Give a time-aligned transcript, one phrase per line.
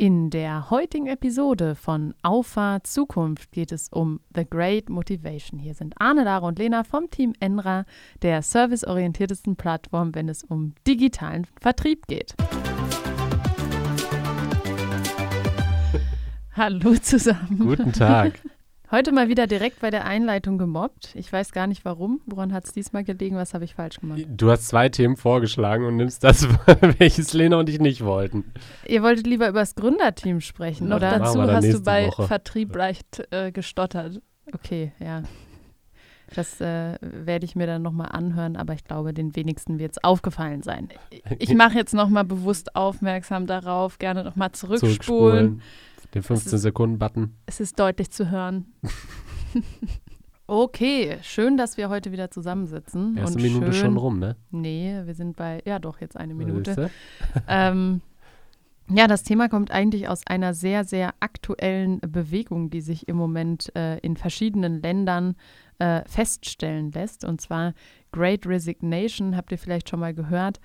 [0.00, 5.58] In der heutigen Episode von Auffahrt Zukunft geht es um The Great Motivation.
[5.58, 7.84] Hier sind Arne, Lara und Lena vom Team Enra,
[8.22, 12.36] der serviceorientiertesten Plattform, wenn es um digitalen Vertrieb geht.
[16.52, 17.58] Hallo zusammen.
[17.58, 18.40] Guten Tag.
[18.90, 21.10] Heute mal wieder direkt bei der Einleitung gemobbt.
[21.14, 22.22] Ich weiß gar nicht warum.
[22.24, 23.36] Woran hat es diesmal gelegen?
[23.36, 24.22] Was habe ich falsch gemacht?
[24.26, 26.48] Du hast zwei Themen vorgeschlagen und nimmst das,
[26.98, 28.50] welches Lena und ich nicht wollten.
[28.86, 31.18] Ihr wolltet lieber über das Gründerteam sprechen, oder?
[31.18, 32.28] Dazu hast du bei Woche.
[32.28, 34.22] Vertrieb leicht äh, gestottert.
[34.54, 35.22] Okay, ja.
[36.34, 40.04] Das äh, werde ich mir dann nochmal anhören, aber ich glaube, den wenigsten wird es
[40.04, 40.88] aufgefallen sein.
[41.38, 44.98] Ich mache jetzt nochmal bewusst aufmerksam darauf, gerne nochmal zurückspulen.
[44.98, 45.62] Zurückspulen.
[46.14, 47.34] Den Das 15-Sekunden-Button.
[47.46, 48.66] Es ist deutlich zu hören.
[50.46, 53.16] okay, schön, dass wir heute wieder zusammensitzen.
[53.16, 54.36] Erste und Minute schön, schon rum, ne?
[54.50, 56.90] Nee, wir sind bei, ja doch, jetzt eine Minute.
[57.46, 58.00] Ähm,
[58.90, 63.74] ja, das Thema kommt eigentlich aus einer sehr, sehr aktuellen Bewegung, die sich im Moment
[63.76, 65.36] äh, in verschiedenen Ländern
[65.78, 67.24] äh, feststellen lässt.
[67.24, 67.74] Und zwar
[68.12, 70.58] Great Resignation, habt ihr vielleicht schon mal gehört.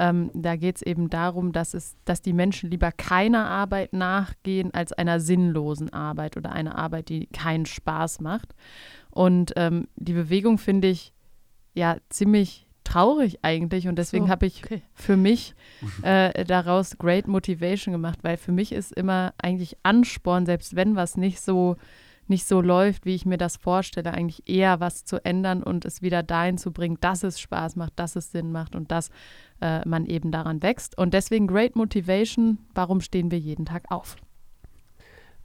[0.00, 4.72] Ähm, da geht es eben darum, dass, es, dass die Menschen lieber keiner Arbeit nachgehen
[4.72, 8.54] als einer sinnlosen Arbeit oder einer Arbeit, die keinen Spaß macht.
[9.10, 11.12] Und ähm, die Bewegung finde ich
[11.74, 14.82] ja ziemlich traurig eigentlich und deswegen So, habe ich okay.
[14.94, 15.54] für mich
[16.02, 21.18] äh, daraus Great Motivation gemacht, weil für mich ist immer eigentlich Ansporn, selbst wenn was
[21.18, 21.76] nicht so
[22.30, 26.00] nicht so läuft, wie ich mir das vorstelle, eigentlich eher was zu ändern und es
[26.00, 29.10] wieder dahin zu bringen, dass es Spaß macht, dass es Sinn macht und dass
[29.60, 30.96] äh, man eben daran wächst.
[30.96, 34.16] Und deswegen Great Motivation, warum stehen wir jeden Tag auf?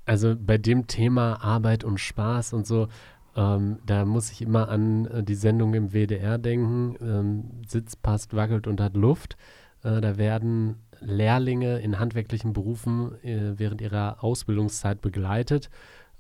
[0.06, 2.88] Also bei dem Thema Arbeit und Spaß und so,
[3.36, 6.96] ähm, da muss ich immer an äh, die Sendung im WDR denken.
[7.02, 9.36] Ähm, Sitz passt, wackelt und hat Luft.
[9.84, 15.70] Äh, da werden Lehrlinge in handwerklichen Berufen äh, während ihrer Ausbildungszeit begleitet,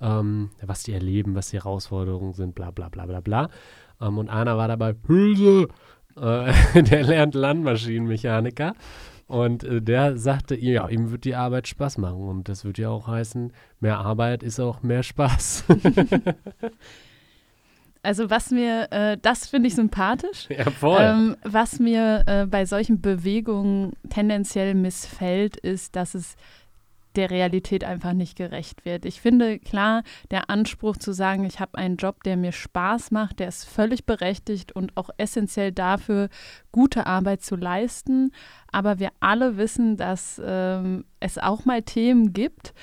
[0.01, 3.49] ähm, was die erleben, was die Herausforderungen sind, bla bla bla bla bla.
[4.01, 5.67] Ähm, und einer war dabei, Hülse,
[6.17, 8.73] äh, der lernt Landmaschinenmechaniker.
[9.27, 12.27] Und äh, der sagte, ja, ihm wird die Arbeit Spaß machen.
[12.27, 15.65] Und das wird ja auch heißen, mehr Arbeit ist auch mehr Spaß.
[18.05, 20.47] Also was mir, äh, das finde ich sympathisch.
[20.49, 21.01] ja, voll.
[21.01, 26.35] Ähm, was mir äh, bei solchen Bewegungen tendenziell missfällt, ist, dass es
[27.17, 29.05] der Realität einfach nicht gerecht wird.
[29.05, 33.39] Ich finde, klar, der Anspruch zu sagen, ich habe einen Job, der mir Spaß macht,
[33.39, 36.29] der ist völlig berechtigt und auch essentiell dafür,
[36.71, 38.31] gute Arbeit zu leisten.
[38.71, 42.73] Aber wir alle wissen, dass ähm, es auch mal Themen gibt,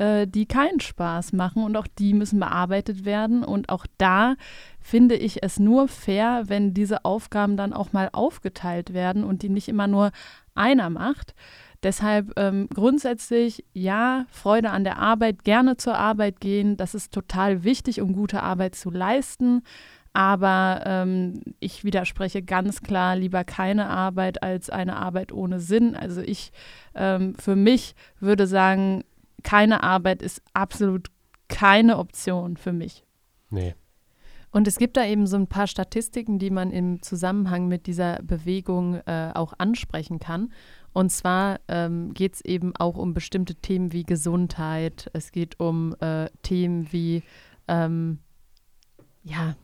[0.00, 3.44] äh, die keinen Spaß machen und auch die müssen bearbeitet werden.
[3.44, 4.34] Und auch da
[4.80, 9.50] finde ich es nur fair, wenn diese Aufgaben dann auch mal aufgeteilt werden und die
[9.50, 10.10] nicht immer nur
[10.54, 11.34] einer macht.
[11.82, 16.76] Deshalb ähm, grundsätzlich ja, Freude an der Arbeit, gerne zur Arbeit gehen.
[16.76, 19.62] Das ist total wichtig, um gute Arbeit zu leisten.
[20.12, 25.94] Aber ähm, ich widerspreche ganz klar lieber keine Arbeit als eine Arbeit ohne Sinn.
[25.94, 26.52] Also ich
[26.94, 29.04] ähm, für mich würde sagen,
[29.42, 31.08] keine Arbeit ist absolut
[31.48, 33.04] keine Option für mich.
[33.50, 33.74] nee.
[34.50, 38.20] Und es gibt da eben so ein paar Statistiken, die man im Zusammenhang mit dieser
[38.22, 40.52] Bewegung äh, auch ansprechen kann.
[40.92, 45.08] Und zwar ähm, geht es eben auch um bestimmte Themen wie Gesundheit.
[45.12, 47.22] Es geht um äh, Themen wie,
[47.68, 48.18] ähm,
[49.22, 49.54] ja,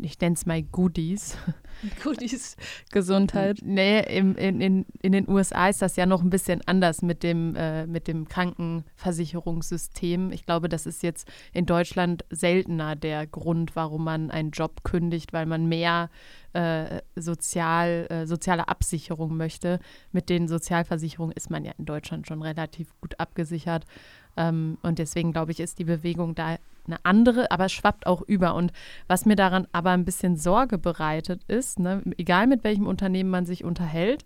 [0.00, 1.36] ich nenne es mal Goodies.
[2.02, 2.56] Goodies.
[2.90, 3.58] Gesundheit.
[3.62, 7.22] Nee, im, in, in, in den USA ist das ja noch ein bisschen anders mit
[7.22, 10.32] dem, äh, mit dem Krankenversicherungssystem.
[10.32, 15.32] Ich glaube, das ist jetzt in Deutschland seltener der Grund, warum man einen Job kündigt,
[15.32, 16.10] weil man mehr
[16.52, 19.80] äh, sozial, äh, soziale Absicherung möchte.
[20.12, 23.84] Mit den Sozialversicherungen ist man ja in Deutschland schon relativ gut abgesichert.
[24.36, 26.58] Ähm, und deswegen glaube ich, ist die Bewegung da
[26.88, 28.54] eine andere, aber es schwappt auch über.
[28.54, 28.72] Und
[29.06, 33.46] was mir daran aber ein bisschen Sorge bereitet ist, ne, egal mit welchem Unternehmen man
[33.46, 34.24] sich unterhält,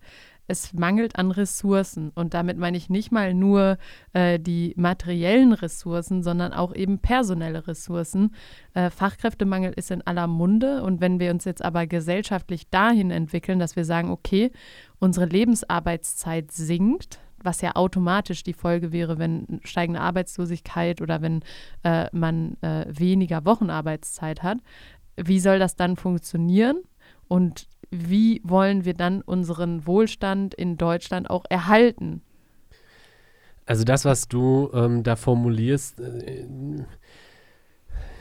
[0.49, 2.11] es mangelt an Ressourcen.
[2.15, 3.79] Und damit meine ich nicht mal nur
[4.13, 8.35] äh, die materiellen Ressourcen, sondern auch eben personelle Ressourcen.
[8.75, 10.83] Äh, Fachkräftemangel ist in aller Munde.
[10.83, 14.51] Und wenn wir uns jetzt aber gesellschaftlich dahin entwickeln, dass wir sagen, okay,
[14.99, 21.41] unsere Lebensarbeitszeit sinkt, was ja automatisch die Folge wäre, wenn steigende Arbeitslosigkeit oder wenn
[21.83, 24.59] äh, man äh, weniger Wochenarbeitszeit hat.
[25.17, 26.83] Wie soll das dann funktionieren?
[27.29, 32.23] Und wie wollen wir dann unseren Wohlstand in Deutschland auch erhalten?
[33.67, 36.47] Also das, was du ähm, da formulierst, äh,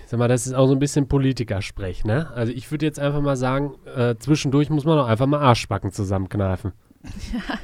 [0.05, 2.29] sag mal, das ist auch so ein bisschen Politikersprech, ne?
[2.35, 5.91] Also ich würde jetzt einfach mal sagen, äh, zwischendurch muss man auch einfach mal Arschbacken
[5.91, 6.73] zusammenkneifen.
[7.33, 7.57] Ja.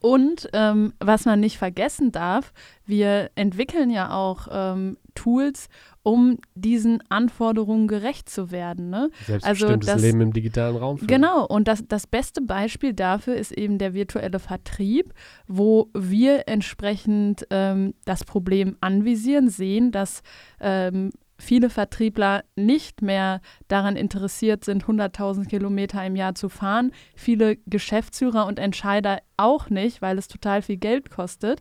[0.00, 2.52] Und ähm, was man nicht vergessen darf,
[2.86, 5.68] wir entwickeln ja auch ähm, Tools,
[6.02, 8.90] um diesen Anforderungen gerecht zu werden.
[8.90, 9.10] Ne?
[9.42, 10.98] Also das, Leben im digitalen Raum.
[10.98, 11.08] Führen.
[11.08, 15.14] Genau, und das, das beste Beispiel dafür ist eben der virtuelle Vertrieb,
[15.46, 20.22] wo wir entsprechend ähm, das Problem anvisieren, sehen, dass
[20.60, 26.92] ähm, viele Vertriebler nicht mehr daran interessiert sind, 100.000 Kilometer im Jahr zu fahren.
[27.16, 31.60] Viele Geschäftsführer und Entscheider auch nicht, weil es total viel Geld kostet.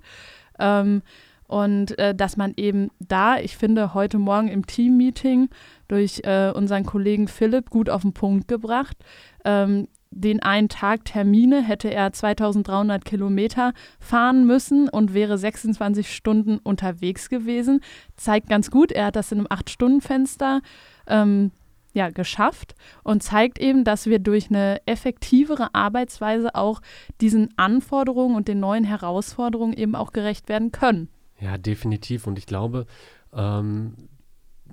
[0.59, 1.01] Ähm,
[1.47, 5.49] und äh, dass man eben da, ich finde, heute Morgen im Team-Meeting
[5.87, 8.97] durch äh, unseren Kollegen Philipp gut auf den Punkt gebracht,
[9.45, 16.59] ähm, den einen Tag Termine hätte er 2300 Kilometer fahren müssen und wäre 26 Stunden
[16.59, 17.81] unterwegs gewesen.
[18.15, 20.61] Zeigt ganz gut, er hat das in einem 8-Stunden-Fenster
[21.07, 21.51] ähm,
[21.93, 26.81] ja, geschafft und zeigt eben, dass wir durch eine effektivere Arbeitsweise auch
[27.21, 31.09] diesen Anforderungen und den neuen Herausforderungen eben auch gerecht werden können.
[31.39, 32.25] Ja, definitiv.
[32.25, 32.85] Und ich glaube,
[33.33, 33.95] ähm,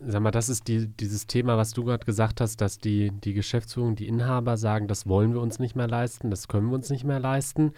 [0.06, 3.35] sag mal, das ist die, dieses Thema, was du gerade gesagt hast, dass die, die
[3.35, 6.91] Geschäftsführung, die Inhaber sagen, das wollen wir uns nicht mehr leisten, das können wir uns
[6.91, 7.73] nicht mehr leisten.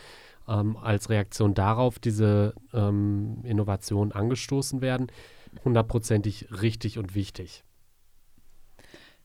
[0.48, 5.06] Ähm, als Reaktion darauf diese ähm, Innovationen angestoßen werden,
[5.64, 7.62] hundertprozentig richtig und wichtig.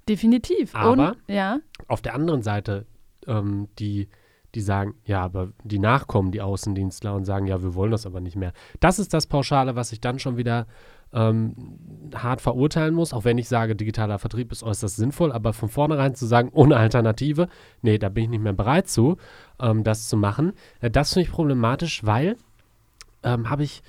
[0.08, 0.76] Definitiv.
[0.76, 1.60] Aber und, ja.
[1.88, 2.86] auf der anderen Seite
[3.26, 4.08] ähm, die
[4.56, 8.22] die sagen, ja, aber die Nachkommen, die Außendienstler und sagen, ja, wir wollen das aber
[8.22, 8.54] nicht mehr.
[8.80, 10.66] Das ist das Pauschale, was ich dann schon wieder
[11.18, 11.56] ähm,
[12.14, 16.14] hart verurteilen muss, auch wenn ich sage, digitaler Vertrieb ist äußerst sinnvoll, aber von vornherein
[16.14, 17.50] zu sagen, ohne Alternative,
[17.82, 19.18] nee, da bin ich nicht mehr bereit zu,
[19.60, 22.38] ähm, das zu machen, äh, das finde ich problematisch, weil
[23.24, 23.82] ähm, habe ich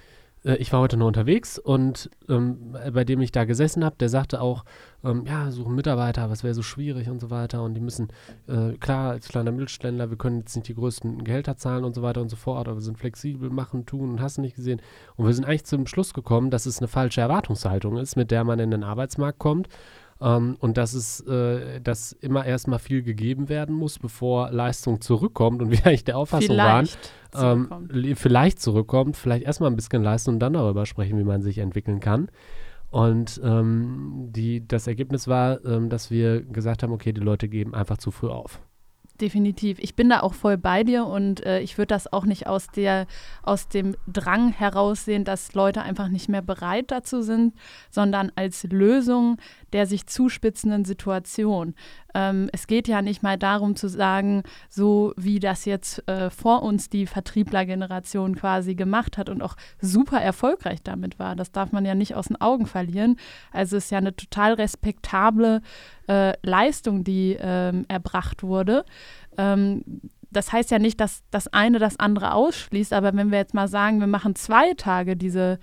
[0.45, 4.41] ich war heute nur unterwegs und ähm, bei dem ich da gesessen habe, der sagte
[4.41, 4.65] auch,
[5.05, 8.09] ähm, ja, suchen Mitarbeiter, es wäre so schwierig und so weiter und die müssen,
[8.47, 12.03] äh, klar, als kleiner Mittelständler, wir können jetzt nicht die größten Gehälter zahlen und so
[12.03, 14.81] weiter und so fort, aber wir sind flexibel, machen, tun und hast nicht gesehen.
[15.17, 18.45] Und wir sind eigentlich zum Schluss gekommen, dass es eine falsche Erwartungshaltung ist, mit der
[18.45, 19.69] man in den Arbeitsmarkt kommt
[20.21, 25.63] ähm, und dass es, äh, dass immer erstmal viel gegeben werden muss, bevor Leistung zurückkommt
[25.63, 30.31] und wir eigentlich der Auffassung vielleicht waren, ähm, vielleicht zurückkommt, vielleicht erstmal ein bisschen leisten
[30.31, 32.31] und dann darüber sprechen, wie man sich entwickeln kann.
[32.91, 37.75] Und ähm, die, das Ergebnis war, ähm, dass wir gesagt haben, okay, die Leute geben
[37.75, 38.61] einfach zu früh auf.
[39.21, 39.81] Definitiv.
[39.81, 42.69] Ich bin da auch voll bei dir und äh, ich würde das auch nicht aus,
[42.69, 43.09] der,
[43.43, 47.55] aus dem Drang heraussehen, dass Leute einfach nicht mehr bereit dazu sind,
[47.91, 49.39] sondern als Lösung
[49.73, 51.75] der sich zuspitzenden Situation.
[52.15, 56.63] Ähm, es geht ja nicht mal darum zu sagen, so wie das jetzt äh, vor
[56.63, 61.37] uns die Vertrieblergeneration quasi gemacht hat und auch super erfolgreich damit war.
[61.37, 63.17] Das darf man ja nicht aus den Augen verlieren.
[63.53, 65.61] Also es ist ja eine total respektable
[66.09, 68.85] äh, Leistung, die ähm, erbracht wurde.
[69.37, 69.83] Ähm,
[70.31, 73.69] das heißt ja nicht, dass das eine das andere ausschließt, aber wenn wir jetzt mal
[73.69, 75.59] sagen, wir machen zwei Tage diese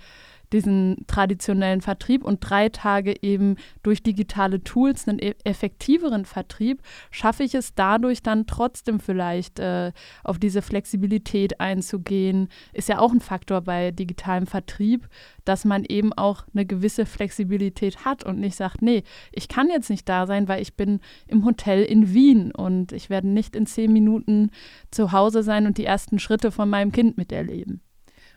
[0.52, 7.42] diesen traditionellen Vertrieb und drei Tage eben durch digitale Tools einen e-, effektiveren Vertrieb, schaffe
[7.42, 9.92] ich es dadurch dann trotzdem vielleicht äh,
[10.24, 12.48] auf diese Flexibilität einzugehen.
[12.72, 15.08] Ist ja auch ein Faktor bei digitalem Vertrieb,
[15.44, 19.02] dass man eben auch eine gewisse Flexibilität hat und nicht sagt, nee,
[19.32, 23.10] ich kann jetzt nicht da sein, weil ich bin im Hotel in Wien und ich
[23.10, 24.50] werde nicht in zehn Minuten
[24.90, 27.80] zu Hause sein und die ersten Schritte von meinem Kind miterleben.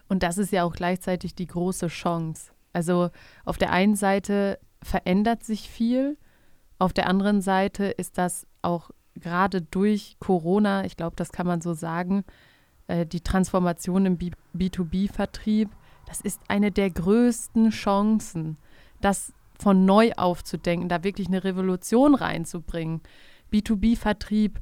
[0.09, 2.51] Und das ist ja auch gleichzeitig die große Chance.
[2.73, 3.09] Also
[3.45, 6.17] auf der einen Seite verändert sich viel,
[6.79, 11.61] auf der anderen Seite ist das auch gerade durch Corona, ich glaube, das kann man
[11.61, 12.23] so sagen,
[12.87, 15.69] äh, die Transformation im B2B-Vertrieb,
[16.07, 18.57] das ist eine der größten Chancen,
[19.01, 23.01] das von neu aufzudenken, da wirklich eine Revolution reinzubringen.
[23.51, 24.59] B2B-Vertrieb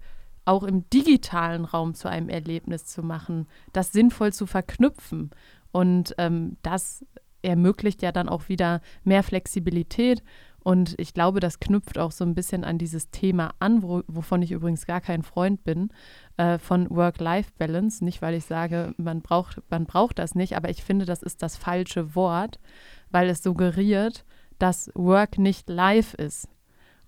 [0.48, 5.32] auch im digitalen Raum zu einem Erlebnis zu machen, das sinnvoll zu verknüpfen.
[5.72, 7.06] Und ähm, das
[7.42, 10.24] ermöglicht ja dann auch wieder mehr Flexibilität.
[10.64, 14.42] Und ich glaube, das knüpft auch so ein bisschen an dieses Thema an, wo, wovon
[14.42, 15.90] ich übrigens gar kein Freund bin,
[16.38, 18.04] äh, von Work-Life-Balance.
[18.04, 21.42] Nicht, weil ich sage, man braucht, man braucht das nicht, aber ich finde, das ist
[21.44, 22.60] das falsche Wort,
[23.12, 24.26] weil es suggeriert,
[24.60, 26.48] dass Work nicht live ist.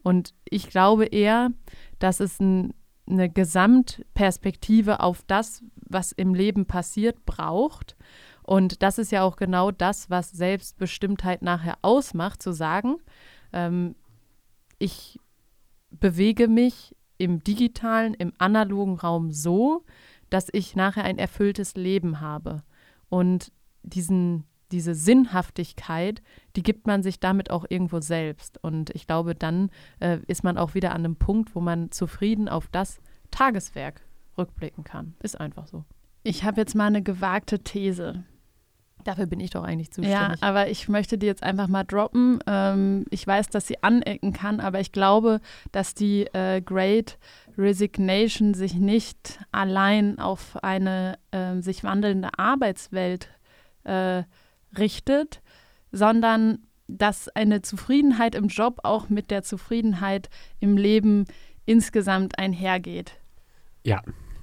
[0.04, 1.52] Und ich glaube eher,
[2.00, 2.74] dass es ein
[3.10, 7.96] eine Gesamtperspektive auf das, was im Leben passiert, braucht.
[8.44, 12.98] Und das ist ja auch genau das, was Selbstbestimmtheit nachher ausmacht, zu sagen,
[13.54, 13.96] ähm,
[14.78, 15.20] ich
[15.92, 19.84] bewege mich im digitalen, im analogen Raum so,
[20.30, 22.64] dass ich nachher ein erfülltes Leben habe.
[23.10, 23.52] Und
[23.84, 26.22] diesen diese Sinnhaftigkeit,
[26.56, 28.64] die gibt man sich damit auch irgendwo selbst.
[28.64, 32.50] Und ich glaube, dann äh, ist man auch wieder an einem Punkt, wo man zufrieden
[32.50, 33.00] auf das
[33.32, 34.02] Tageswerk
[34.38, 35.16] rückblicken kann.
[35.22, 35.84] Ist einfach so.
[36.24, 38.24] Ich habe jetzt mal eine gewagte These.
[39.06, 40.20] Dafür bin ich doch eigentlich zuständig.
[40.20, 42.40] Ja, aber ich möchte die jetzt einfach mal droppen.
[42.48, 45.40] Ähm, ich weiß, dass sie anecken kann, aber ich glaube,
[45.72, 47.18] dass die äh, Great
[47.58, 53.30] Resignation sich nicht allein auf eine äh, sich wandelnde Arbeitswelt
[53.86, 54.24] äh,
[54.78, 55.42] richtet,
[55.92, 61.26] sondern dass eine Zufriedenheit im Job auch mit der Zufriedenheit im Leben
[61.66, 63.14] insgesamt einhergeht.
[63.84, 64.02] Ja.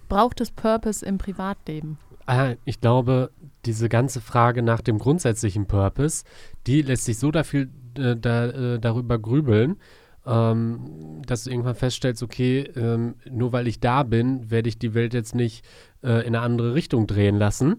[0.08, 1.98] Braucht es Purpose im Privatleben?
[2.26, 3.30] Ah, ich glaube,
[3.64, 6.24] diese ganze Frage nach dem grundsätzlichen Purpose,
[6.66, 7.66] die lässt sich so dafür,
[7.98, 9.76] äh, da, äh, darüber grübeln,
[10.26, 14.94] ähm, dass du irgendwann feststellst, okay, ähm, nur weil ich da bin, werde ich die
[14.94, 15.64] Welt jetzt nicht
[16.02, 17.76] äh, in eine andere Richtung drehen lassen,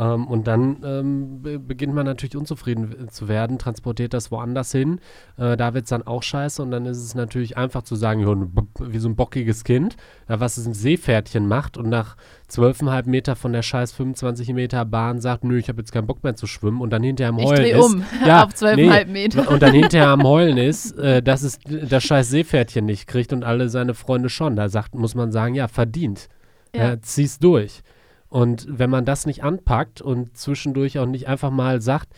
[0.00, 4.98] ähm, und dann ähm, be beginnt man natürlich unzufrieden zu werden, transportiert das woanders hin.
[5.36, 8.20] Äh, da wird es dann auch scheiße und dann ist es natürlich einfach zu sagen,
[8.20, 8.34] jo,
[8.80, 12.16] wie so ein bockiges Kind, was es ein Seepferdchen macht und nach
[12.48, 16.24] zwölfeinhalb Meter von der scheiß 25 Meter Bahn sagt, nö, ich habe jetzt keinen Bock
[16.24, 17.84] mehr zu schwimmen und dann hinterher am Heulen ich ist.
[17.84, 19.50] um ja, auf zwölfeinhalb nee, Meter.
[19.50, 23.44] Und dann hinterher am Heulen ist, äh, dass es das scheiß Seepferdchen nicht kriegt und
[23.44, 24.56] alle seine Freunde schon.
[24.56, 26.28] Da sagt, muss man sagen, ja, verdient.
[26.74, 26.90] Ja.
[26.90, 27.82] Ja, zieh's durch.
[28.30, 32.08] Und wenn man das nicht anpackt und zwischendurch auch nicht einfach mal sagt,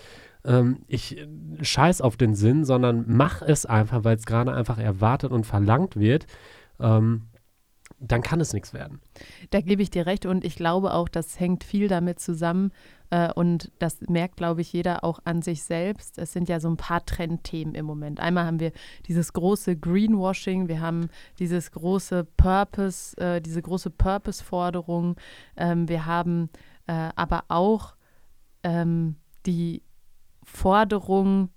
[0.44, 1.26] ähm, ich
[1.60, 5.96] scheiß auf den Sinn, sondern mach es einfach, weil es gerade einfach erwartet und verlangt
[5.96, 6.26] wird,
[6.78, 7.22] ähm,
[8.02, 9.00] dann kann es nichts werden.
[9.50, 12.72] Da gebe ich dir recht und ich glaube auch, das hängt viel damit zusammen
[13.10, 16.18] äh, und das merkt, glaube ich, jeder auch an sich selbst.
[16.18, 18.18] Es sind ja so ein paar Trendthemen im Moment.
[18.18, 18.72] Einmal haben wir
[19.06, 25.16] dieses große Greenwashing, wir haben dieses große Purpose, äh, diese große Purpose-Forderung,
[25.56, 26.50] ähm, wir haben
[26.86, 27.94] äh, aber auch
[28.64, 29.16] ähm,
[29.46, 29.82] die
[30.42, 31.50] Forderung,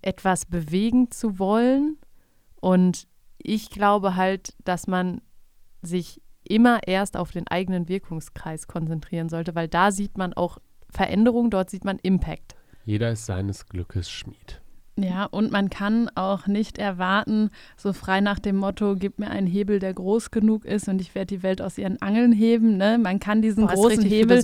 [0.00, 1.96] etwas bewegen zu wollen
[2.60, 3.08] und
[3.38, 5.20] ich glaube halt, dass man
[5.86, 10.58] sich immer erst auf den eigenen Wirkungskreis konzentrieren sollte, weil da sieht man auch
[10.90, 12.54] Veränderung, dort sieht man Impact.
[12.84, 14.60] Jeder ist seines Glückes Schmied.
[14.96, 19.48] Ja, und man kann auch nicht erwarten, so frei nach dem Motto, gib mir einen
[19.48, 22.76] Hebel, der groß genug ist und ich werde die Welt aus ihren Angeln heben.
[22.76, 22.98] Ne?
[22.98, 24.40] Man kann diesen Boah, großen Hebel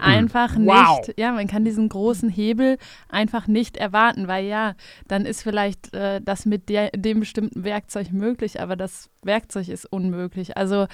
[0.00, 0.98] einfach wow.
[1.06, 2.76] nicht, ja, man kann diesen großen Hebel
[3.08, 4.74] einfach nicht erwarten, weil ja,
[5.08, 9.86] dann ist vielleicht äh, das mit der, dem bestimmten Werkzeug möglich, aber das Werkzeug ist
[9.86, 10.58] unmöglich.
[10.58, 10.86] Also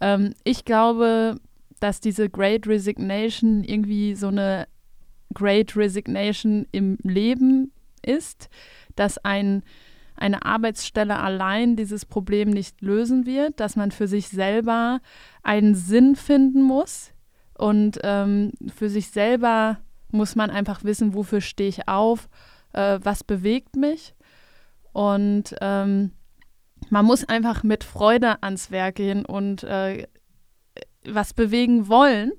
[0.00, 1.36] ähm, ich glaube,
[1.78, 4.66] dass diese Great Resignation irgendwie so eine
[5.34, 7.70] Great Resignation im Leben
[8.02, 8.48] ist,
[8.94, 9.62] dass ein,
[10.16, 15.00] eine Arbeitsstelle allein dieses Problem nicht lösen wird, dass man für sich selber
[15.42, 17.12] einen Sinn finden muss
[17.54, 19.78] und ähm, für sich selber
[20.10, 22.28] muss man einfach wissen, wofür stehe ich auf,
[22.72, 24.14] äh, was bewegt mich.
[24.92, 26.12] Und ähm,
[26.90, 30.06] man muss einfach mit Freude ans Werk gehen und äh,
[31.04, 32.32] was bewegen wollen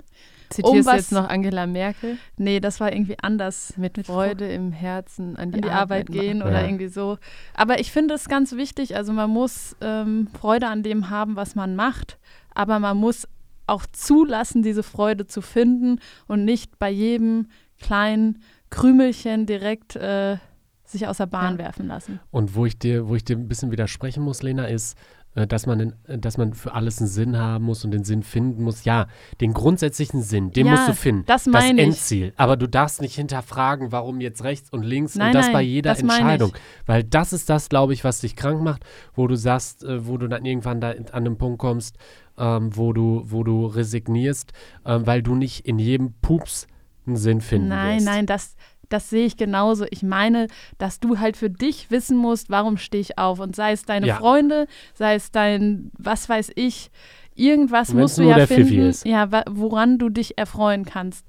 [0.49, 2.17] Zitierst um du jetzt noch Angela Merkel?
[2.37, 3.73] Nee, das war irgendwie anders.
[3.77, 6.65] Mit, mit Freude im Herzen an die, an die Arbeit, Arbeit, gehen oder ja.
[6.65, 7.17] irgendwie so.
[7.53, 11.55] Aber ich finde es ganz wichtig, also man muss ähm, Freude an dem haben, was
[11.55, 12.17] man macht,
[12.53, 13.27] aber man muss
[13.67, 17.47] auch zulassen, diese Freude zu finden und nicht bei jedem
[17.79, 20.37] kleinen Krümelchen direkt äh,
[20.85, 21.65] sich aus der Bahn ja.
[21.65, 22.19] werfen lassen.
[22.31, 24.97] Und wo ich dir, wo ich dir ein bisschen widersprechen muss, Lena, ist,
[25.45, 28.63] dass man, äh, dass man für alles einen Sinn haben muss und den Sinn finden
[28.63, 28.85] muss.
[28.85, 29.07] Ja,
[29.41, 31.25] den grundsätzlichen Sinn, den ja, musst du finden.
[31.27, 32.27] Das meine das Endziel.
[32.29, 32.39] Ich.
[32.39, 35.61] Aber du darfst nicht hinterfragen, warum jetzt rechts und links nein, und das nein, bei
[35.61, 36.53] jeder das Entscheidung.
[36.85, 40.17] Weil das ist das, glaube ich, was dich krank macht, wo du sagst, äh, wo
[40.17, 41.97] du dann irgendwann da an den Punkt kommst,
[42.37, 44.53] ähm, wo, du, wo du resignierst,
[44.85, 46.67] ähm, weil du nicht in jedem Pups
[47.05, 48.05] einen Sinn finden Nein, wirst.
[48.05, 48.55] nein, das,
[48.89, 49.85] das sehe ich genauso.
[49.89, 53.39] Ich meine, dass du halt für dich wissen musst, warum stehe ich auf.
[53.39, 54.15] Und sei es deine ja.
[54.15, 56.91] Freunde, sei es dein, was weiß ich,
[57.35, 61.25] irgendwas Wenn's musst du ja finden, ja, woran du dich erfreuen kannst.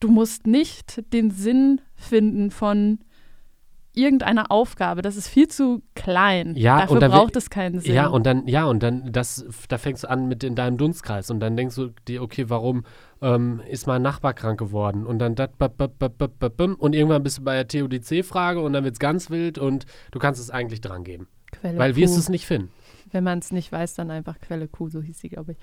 [0.00, 2.98] Du musst nicht den Sinn finden von
[3.96, 5.02] irgendeiner Aufgabe.
[5.02, 6.54] Das ist viel zu klein.
[6.56, 7.94] Ja, Dafür und braucht es keinen Sinn.
[7.94, 11.30] Ja, und dann, ja, und dann, das, da fängst du an mit in deinem Dunstkreis
[11.30, 12.84] und dann denkst du dir, okay, warum
[13.22, 15.06] ähm, ist mein Nachbar krank geworden?
[15.06, 19.30] Und dann dat, und irgendwann bist du bei der TODC-Frage und dann wird es ganz
[19.30, 21.28] wild und du kannst es eigentlich dran geben.
[21.52, 22.70] Quelle weil wirst du es nicht finden.
[23.12, 25.58] Wenn man es nicht weiß, dann einfach Quelle Q, so hieß sie, glaube ich.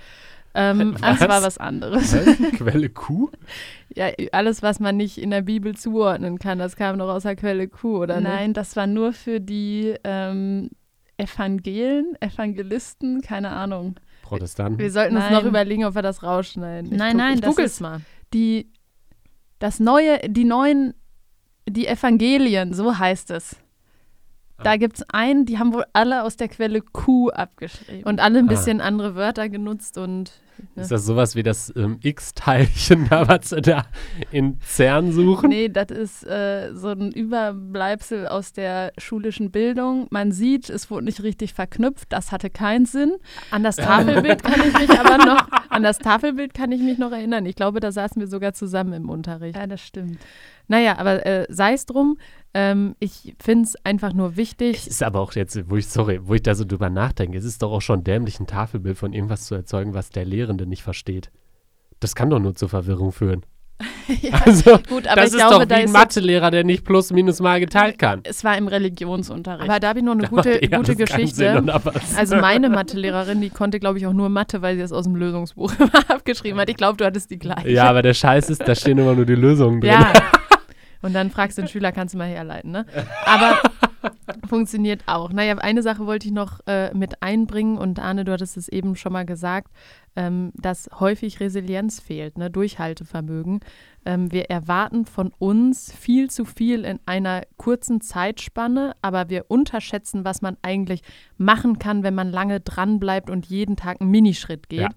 [0.53, 2.15] Ähm, das war was anderes.
[2.55, 3.31] Quelle Q?
[3.95, 7.35] ja, alles, was man nicht in der Bibel zuordnen kann, das kam noch aus der
[7.35, 8.21] Quelle Q, oder?
[8.21, 8.57] Nein, nicht?
[8.57, 10.69] das war nur für die ähm,
[11.17, 13.95] Evangelen, Evangelisten, keine Ahnung.
[14.21, 14.79] Protestanten.
[14.79, 15.33] Wir sollten nein.
[15.33, 16.91] uns noch überlegen, ob wir das rausschneiden.
[16.91, 18.01] Ich nein, nein, das ist mal.
[18.33, 18.71] Die,
[19.59, 20.93] das neue, die neuen,
[21.67, 23.57] die Evangelien, so heißt es.
[24.63, 28.03] Da gibt es einen, die haben wohl alle aus der Quelle Q abgeschrieben.
[28.03, 28.49] Und alle ein ah.
[28.49, 28.85] bisschen ah.
[28.85, 30.31] andere Wörter genutzt und
[30.75, 30.83] Ne?
[30.83, 33.85] Ist das sowas wie das ähm, X-Teilchen, da was sie da
[34.31, 35.49] in CERN suchen?
[35.49, 40.07] Nee, das ist äh, so ein Überbleibsel aus der schulischen Bildung.
[40.09, 43.13] Man sieht, es wurde nicht richtig verknüpft, das hatte keinen Sinn.
[43.51, 47.11] An das Tafelbild kann ich mich aber noch, an das Tafelbild kann ich mich noch
[47.11, 47.45] erinnern.
[47.45, 49.57] Ich glaube, da saßen wir sogar zusammen im Unterricht.
[49.57, 50.19] Ja, das stimmt.
[50.67, 52.17] Naja, aber äh, sei es drum.
[52.53, 54.77] Ähm, ich finde es einfach nur wichtig.
[54.77, 57.45] Es ist aber auch jetzt, wo ich, sorry, wo ich da so drüber nachdenke, es
[57.45, 60.83] ist doch auch schon dämlich, ein Tafelbild von irgendwas zu erzeugen, was der Lehrende nicht
[60.83, 61.31] versteht.
[61.99, 63.43] Das kann doch nur zur Verwirrung führen.
[64.21, 67.11] ja, also, gut, aber das ich ist glaube, doch wie ein Mathelehrer, der nicht plus
[67.11, 68.21] minus mal geteilt kann.
[68.23, 69.69] Es war im Religionsunterricht.
[69.69, 71.63] Aber da habe ich noch eine gute, ja, gute Geschichte.
[72.15, 75.15] Also meine Mathelehrerin, die konnte, glaube ich, auch nur Mathe, weil sie es aus dem
[75.15, 75.73] Lösungsbuch
[76.07, 76.69] abgeschrieben hat.
[76.69, 77.69] Ich glaube, du hattest die gleiche.
[77.69, 79.91] Ja, aber der Scheiß ist, da stehen immer nur die Lösungen drin.
[79.91, 80.13] Ja,
[81.03, 82.85] Und dann fragst du den Schüler, kannst du mal herleiten, ne?
[83.25, 83.59] Aber
[84.47, 85.31] funktioniert auch.
[85.31, 88.95] Naja, eine Sache wollte ich noch äh, mit einbringen und Arne, du hattest es eben
[88.95, 89.67] schon mal gesagt,
[90.15, 92.49] ähm, dass häufig Resilienz fehlt, ne?
[92.49, 93.61] Durchhaltevermögen.
[94.05, 100.25] Ähm, wir erwarten von uns viel zu viel in einer kurzen Zeitspanne, aber wir unterschätzen,
[100.25, 101.01] was man eigentlich
[101.37, 104.89] machen kann, wenn man lange dranbleibt und jeden Tag einen Minischritt geht.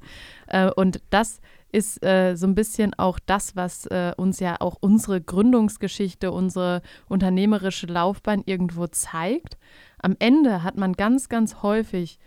[0.52, 0.68] Ja.
[0.68, 1.40] Äh, und das
[1.72, 6.82] ist äh, so ein bisschen auch das, was äh, uns ja auch unsere Gründungsgeschichte, unsere
[7.08, 9.58] unternehmerische Laufbahn irgendwo zeigt.
[9.98, 12.18] Am Ende hat man ganz, ganz häufig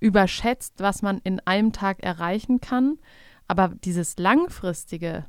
[0.00, 2.98] überschätzt, was man in einem Tag erreichen kann.
[3.48, 5.26] Aber dieses Langfristige,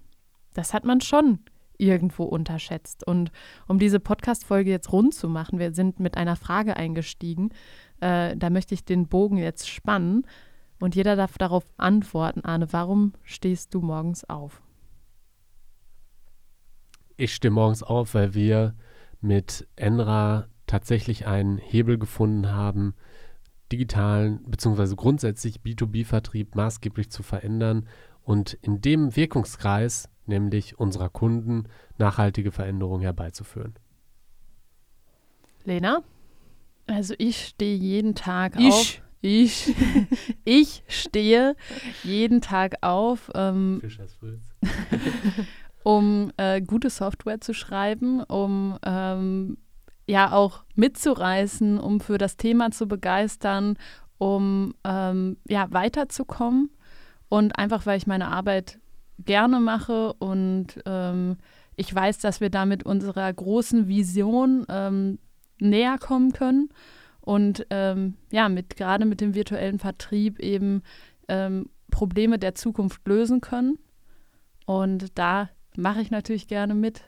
[0.53, 1.39] das hat man schon
[1.77, 3.05] irgendwo unterschätzt.
[3.05, 3.31] Und
[3.67, 7.49] um diese Podcast-Folge jetzt rund zu machen, wir sind mit einer Frage eingestiegen.
[7.99, 10.25] Äh, da möchte ich den Bogen jetzt spannen.
[10.79, 14.61] Und jeder darf darauf antworten, Arne, warum stehst du morgens auf?
[17.15, 18.75] Ich stehe morgens auf, weil wir
[19.21, 22.93] mit Enra tatsächlich einen Hebel gefunden haben,
[23.71, 24.95] digitalen bzw.
[24.95, 27.87] grundsätzlich B2B-Vertrieb maßgeblich zu verändern
[28.23, 33.73] und in dem Wirkungskreis, nämlich unserer Kunden, nachhaltige Veränderungen herbeizuführen.
[35.63, 36.03] Lena?
[36.87, 38.73] Also ich stehe jeden Tag ich.
[38.73, 39.01] auf.
[39.21, 39.75] Ich,
[40.45, 41.55] ich stehe
[42.03, 43.81] jeden Tag auf, ähm,
[45.83, 49.57] um äh, gute Software zu schreiben, um ähm,
[50.07, 53.77] ja auch mitzureißen, um für das Thema zu begeistern,
[54.17, 56.71] um ähm, ja weiterzukommen
[57.29, 58.79] und einfach weil ich meine Arbeit
[59.19, 61.37] gerne mache und ähm,
[61.75, 65.19] ich weiß, dass wir damit unserer großen Vision ähm,
[65.59, 66.69] näher kommen können
[67.27, 70.81] und ähm, ja, mit gerade mit dem virtuellen Vertrieb eben
[71.27, 73.77] ähm, Probleme der Zukunft lösen können.
[74.65, 77.01] Und da mache ich natürlich gerne mit.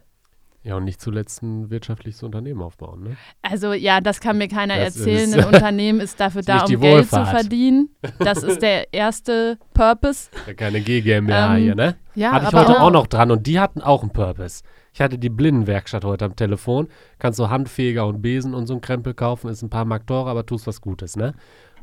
[0.61, 3.17] Ja, und nicht zuletzt ein wirtschaftliches Unternehmen aufbauen, ne?
[3.41, 5.33] Also ja, das kann mir keiner das erzählen.
[5.33, 7.89] Ein Unternehmen ist dafür ist da, um Geld zu verdienen.
[8.19, 10.29] Das ist der erste Purpose.
[10.47, 11.95] Ja, keine GmbH ähm, hier, ne?
[12.13, 14.63] Ja, Hatte ich heute auch, auch noch dran und die hatten auch einen Purpose.
[14.93, 16.89] Ich hatte die Blindenwerkstatt heute am Telefon.
[17.19, 19.49] Kannst du Handfeger und Besen und so einen Krempel kaufen.
[19.49, 21.35] Ist ein paar Mark teurer, aber tust was Gutes, ne?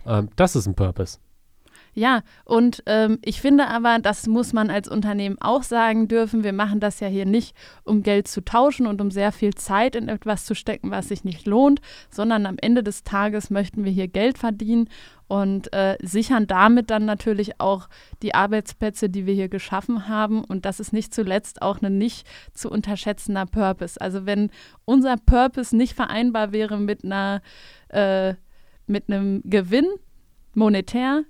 [0.07, 1.19] Ähm, das ist ein Purpose.
[1.99, 6.45] Ja, und ähm, ich finde aber, das muss man als Unternehmen auch sagen dürfen.
[6.45, 9.97] Wir machen das ja hier nicht, um Geld zu tauschen und um sehr viel Zeit
[9.97, 11.81] in etwas zu stecken, was sich nicht lohnt,
[12.11, 14.91] sondern am Ende des Tages möchten wir hier Geld verdienen
[15.27, 17.89] und äh, sichern damit dann natürlich auch
[18.23, 20.45] die Arbeitsplätze, die wir hier geschaffen haben.
[20.45, 23.99] Und das ist nicht zuletzt auch ein nicht zu unterschätzender Purpose.
[23.99, 24.51] Also wenn
[24.85, 27.41] unser Purpose nicht vereinbar wäre mit einer
[27.89, 28.35] äh,
[28.87, 29.87] mit einem Gewinn
[30.53, 31.25] monetär,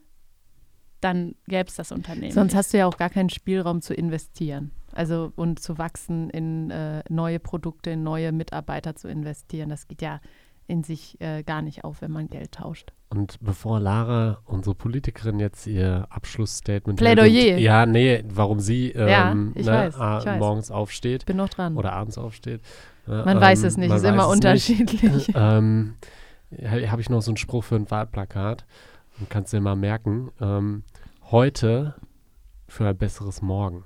[1.07, 2.33] dann gäbe es das Unternehmen.
[2.33, 4.73] Sonst hast du ja auch gar keinen Spielraum zu investieren.
[4.93, 9.69] Also und zu wachsen in äh, neue Produkte, in neue Mitarbeiter zu investieren.
[9.69, 10.21] Das geht ja
[10.67, 12.93] in sich äh, gar nicht auf, wenn man Geld tauscht.
[13.09, 17.53] Und bevor Lara, unsere Politikerin, jetzt ihr Abschlussstatement Plädoyer.
[17.53, 20.41] Hält, ja, nee, warum sie ähm, ja, ich ne, weiß, weiß.
[20.41, 21.25] morgens aufsteht.
[21.25, 21.77] Bin noch dran.
[21.77, 22.63] Oder abends aufsteht.
[23.07, 25.31] man ähm, weiß es nicht, ist immer unterschiedlich.
[25.37, 25.95] ähm,
[26.61, 28.65] Habe ich noch so einen Spruch für ein Wahlplakat.
[29.21, 30.83] Und kannst dir mal merken, ähm,
[31.31, 31.95] heute
[32.69, 33.85] für ein besseres Morgen.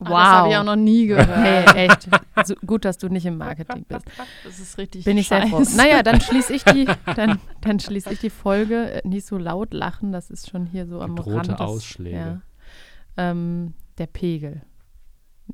[0.00, 0.08] Wow.
[0.08, 1.28] Ah, das habe ich auch noch nie gehört.
[1.28, 2.08] Hey, echt.
[2.44, 4.06] So, gut, dass du nicht im Marketing bist.
[4.44, 5.62] Das ist richtig Bin ich sehr froh.
[5.76, 9.02] Naja, dann schließe ich die, dann, dann schließe ich die Folge.
[9.02, 11.50] Äh, nicht so laut lachen, das ist schon hier so am Drohte Rand.
[11.50, 12.16] Rote Ausschläge.
[12.16, 12.40] Ja.
[13.18, 14.62] Ähm, der Pegel.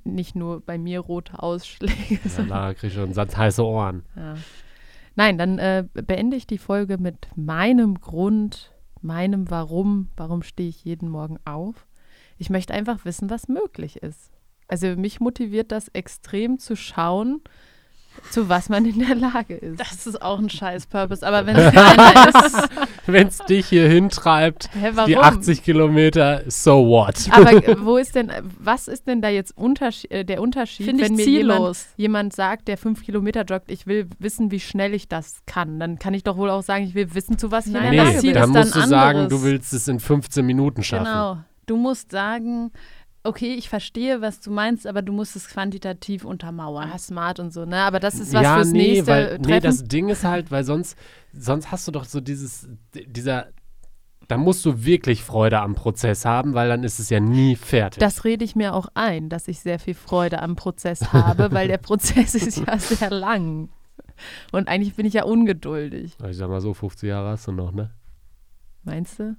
[0.04, 2.20] Nicht nur bei mir rote Ausschläge.
[2.36, 4.04] Ja, Lara kriegt schon einen Satz heiße Ohren.
[4.14, 4.34] Ja.
[5.16, 10.10] Nein, dann äh, beende ich die Folge mit meinem Grund, meinem Warum.
[10.16, 11.86] Warum stehe ich jeden Morgen auf?
[12.38, 14.30] Ich möchte einfach wissen, was möglich ist.
[14.68, 17.40] Also mich motiviert das extrem zu schauen,
[18.30, 19.80] zu was man in der Lage ist.
[19.80, 21.26] Das ist auch ein scheiß Purpose.
[21.26, 22.68] Aber wenn es.
[23.06, 27.28] Wenn es dich hier hintreibt, Hä, die 80 Kilometer, so what?
[27.30, 27.52] Aber
[27.84, 31.24] wo ist denn, was ist denn da jetzt Unterschied, äh, der Unterschied, Find wenn mir
[31.24, 35.78] jemand, jemand sagt, der fünf Kilometer joggt, ich will wissen, wie schnell ich das kann?
[35.78, 37.92] Dann kann ich doch wohl auch sagen, ich will wissen, zu was ich Nein, in
[37.92, 38.34] der Lage bin.
[38.34, 41.04] Dann musst du sagen, du willst es in 15 Minuten schaffen.
[41.04, 41.38] Genau.
[41.66, 42.72] Du musst sagen,
[43.26, 46.90] okay, ich verstehe, was du meinst, aber du musst es quantitativ untermauern.
[46.92, 47.78] Ah, smart und so, ne?
[47.78, 50.64] Aber das ist was ja, fürs nee, nächste weil, Nee, das Ding ist halt, weil
[50.64, 50.96] sonst,
[51.32, 53.48] sonst hast du doch so dieses, dieser,
[54.28, 58.00] da musst du wirklich Freude am Prozess haben, weil dann ist es ja nie fertig.
[58.00, 61.68] Das rede ich mir auch ein, dass ich sehr viel Freude am Prozess habe, weil
[61.68, 63.68] der Prozess ist ja sehr lang.
[64.52, 66.16] Und eigentlich bin ich ja ungeduldig.
[66.28, 67.90] Ich sag mal so, 50 Jahre hast du noch, ne?
[68.82, 69.36] Meinst du?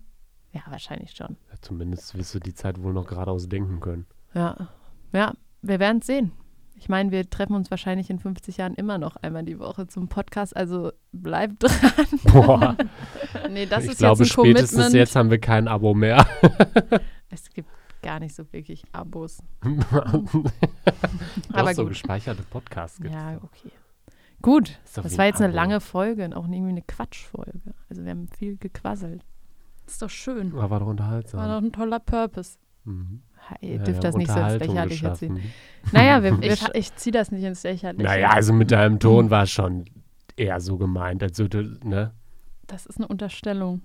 [0.57, 1.37] Ja, wahrscheinlich schon.
[1.51, 4.07] Ja, zumindest wirst du die Zeit wohl noch geradeaus denken können.
[4.33, 4.69] Ja,
[5.13, 6.31] ja, wir werden es sehen.
[6.75, 10.07] Ich meine, wir treffen uns wahrscheinlich in 50 Jahren immer noch einmal die Woche zum
[10.09, 12.07] Podcast, also bleibt dran.
[12.23, 12.77] Boah.
[13.51, 14.93] nee, das ich ist glaube, jetzt ein spätestens Commitment.
[14.95, 16.25] jetzt haben wir kein Abo mehr.
[17.29, 17.69] es gibt
[18.01, 19.39] gar nicht so wirklich Abos.
[21.53, 23.71] Aber so gespeicherte Podcasts gibt Ja, okay.
[24.41, 27.73] Gut, das war jetzt eine lange Folge und auch irgendwie eine Quatschfolge.
[27.89, 29.23] Also wir haben viel gequasselt.
[29.87, 30.53] Ist doch schön.
[30.55, 31.39] Ja, war doch unterhaltsam.
[31.39, 32.57] War doch ein toller Purpose.
[32.83, 33.21] Mhm.
[33.61, 35.39] Ihr dürft ja, das nicht so ins Lächerliche ziehen.
[35.91, 38.03] Naja, wir, ich, ich ziehe das nicht ins Lächerliche.
[38.03, 39.85] Naja, also mit deinem Ton war es schon
[40.35, 41.23] eher so gemeint.
[41.23, 41.45] Also,
[41.83, 42.13] ne?
[42.65, 43.81] Das ist eine Unterstellung.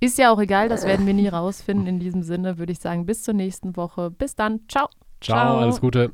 [0.00, 1.86] Ist ja auch egal, das werden wir nie rausfinden.
[1.88, 4.10] In diesem Sinne würde ich sagen, bis zur nächsten Woche.
[4.10, 4.60] Bis dann.
[4.68, 4.88] Ciao.
[5.20, 5.58] Ciao, Ciao.
[5.58, 6.12] alles Gute.